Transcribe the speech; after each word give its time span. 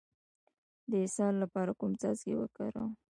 د 0.89 0.91
اسهال 1.05 1.35
لپاره 1.43 1.71
کوم 1.79 1.91
څاڅکي 2.01 2.33
وکاروم؟ 2.37 2.91